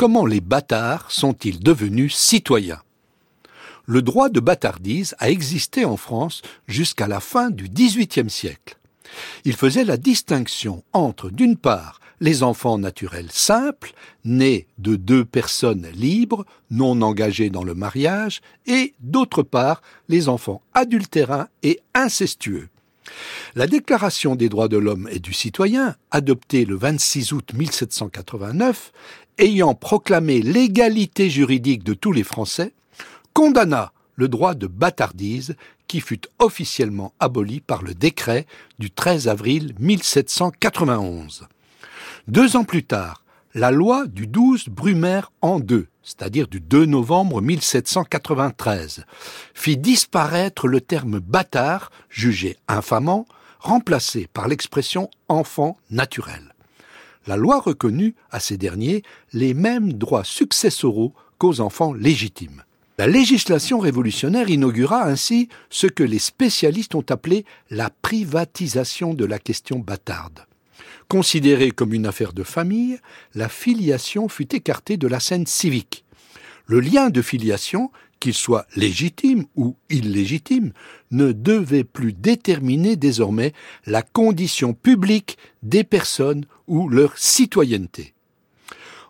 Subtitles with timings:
[0.00, 2.80] Comment les bâtards sont-ils devenus citoyens?
[3.84, 8.78] Le droit de bâtardise a existé en France jusqu'à la fin du XVIIIe siècle.
[9.44, 13.92] Il faisait la distinction entre, d'une part, les enfants naturels simples,
[14.24, 20.62] nés de deux personnes libres, non engagées dans le mariage, et, d'autre part, les enfants
[20.72, 22.70] adultérins et incestueux.
[23.54, 28.92] La Déclaration des droits de l'homme et du citoyen, adoptée le 26 août 1789,
[29.38, 32.72] ayant proclamé l'égalité juridique de tous les Français,
[33.32, 35.56] condamna le droit de bâtardise
[35.88, 38.46] qui fut officiellement aboli par le décret
[38.78, 41.48] du 13 avril 1791.
[42.28, 43.24] Deux ans plus tard,
[43.54, 49.04] la loi du 12 Brumaire en deux, c'est-à-dire du 2 novembre 1793,
[49.54, 53.26] fit disparaître le terme bâtard, jugé infamant,
[53.58, 56.54] remplacé par l'expression enfant naturel.
[57.26, 62.64] La loi reconnut à ces derniers les mêmes droits successoraux qu'aux enfants légitimes.
[62.98, 69.38] La législation révolutionnaire inaugura ainsi ce que les spécialistes ont appelé la privatisation de la
[69.38, 70.44] question bâtarde.
[71.10, 73.00] Considérée comme une affaire de famille,
[73.34, 76.04] la filiation fut écartée de la scène civique.
[76.66, 80.72] Le lien de filiation, qu'il soit légitime ou illégitime,
[81.10, 83.54] ne devait plus déterminer désormais
[83.86, 88.14] la condition publique des personnes ou leur citoyenneté.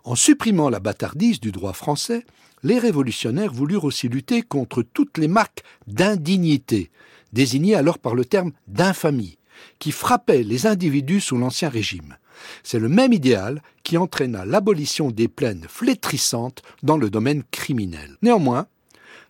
[0.03, 2.25] En supprimant la bâtardise du droit français,
[2.63, 6.91] les révolutionnaires voulurent aussi lutter contre toutes les marques d'indignité,
[7.35, 9.37] désignées alors par le terme d'infamie,
[9.79, 12.17] qui frappaient les individus sous l'Ancien Régime.
[12.63, 18.17] C'est le même idéal qui entraîna l'abolition des plaines flétrissantes dans le domaine criminel.
[18.23, 18.67] Néanmoins,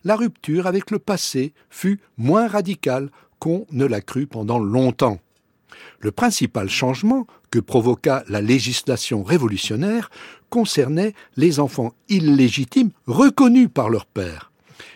[0.04, 5.18] la rupture avec le passé fut moins radicale qu'on ne l'a cru pendant longtemps.
[6.00, 10.10] Le principal changement que provoqua la législation révolutionnaire
[10.48, 14.50] concernait les enfants illégitimes reconnus par leur père.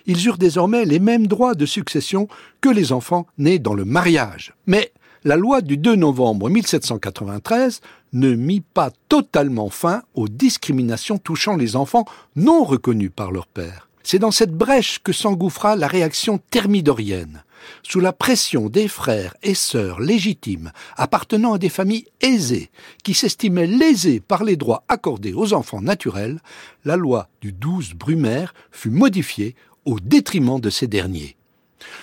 [0.06, 2.28] Ils eurent désormais les mêmes droits de succession
[2.60, 4.54] que les enfants nés dans le mariage.
[4.66, 4.92] Mais
[5.24, 7.80] la loi du 2 novembre 1793
[8.12, 12.04] ne mit pas totalement fin aux discriminations touchant les enfants
[12.36, 13.88] non reconnus par leur père.
[14.02, 17.42] C'est dans cette brèche que s'engouffra la réaction thermidorienne
[17.82, 22.70] sous la pression des frères et sœurs légitimes appartenant à des familles aisées,
[23.02, 26.40] qui s'estimaient lésées par les droits accordés aux enfants naturels,
[26.84, 29.56] la loi du 12 Brumaire fut modifiée
[29.86, 31.36] au détriment de ces derniers.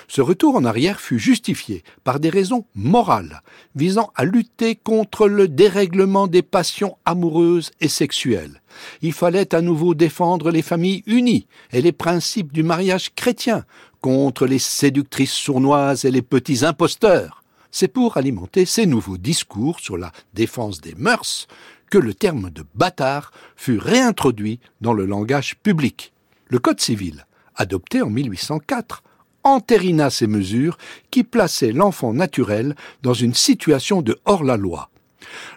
[0.08, 3.42] Ce retour en arrière fut justifié par des raisons morales
[3.76, 8.62] visant à lutter contre le dérèglement des passions amoureuses et sexuelles.
[9.02, 13.66] Il fallait à nouveau défendre les familles unies et les principes du mariage chrétien
[14.02, 17.44] contre les séductrices sournoises et les petits imposteurs.
[17.72, 21.48] C'est pour alimenter ces nouveaux discours sur la défense des mœurs
[21.90, 26.14] que le terme de bâtard fut réintroduit dans le langage public.
[26.48, 27.26] Le Code civil,
[27.56, 29.04] adopté en 1804,
[29.44, 30.78] entérina ces mesures
[31.10, 34.90] qui plaçaient l'enfant naturel dans une situation de hors-la-loi.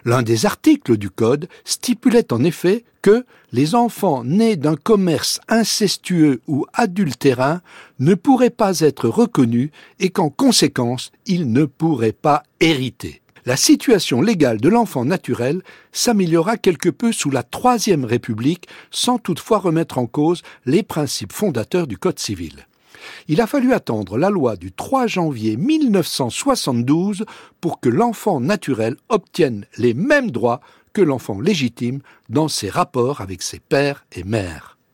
[0.05, 6.41] L'un des articles du Code stipulait en effet que les enfants nés d'un commerce incestueux
[6.47, 7.61] ou adultérin
[7.99, 9.69] ne pourraient pas être reconnus
[9.99, 13.21] et qu'en conséquence ils ne pourraient pas hériter.
[13.45, 19.59] La situation légale de l'enfant naturel s'améliora quelque peu sous la Troisième République sans toutefois
[19.59, 22.65] remettre en cause les principes fondateurs du Code civil.
[23.27, 27.25] Il a fallu attendre la loi du 3 janvier 1972
[27.61, 30.61] pour que l'enfant naturel obtienne les mêmes droits
[30.93, 34.74] que l'enfant légitime dans ses rapports avec ses pères et mères.